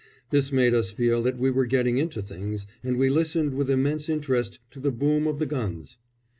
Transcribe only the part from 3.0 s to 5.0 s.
listened with immense interest to the